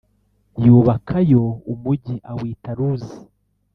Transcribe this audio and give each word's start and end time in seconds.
yubakayo 0.63 1.43
umugi 1.71 2.15
awita 2.31 2.71
Luzi. 2.77 3.15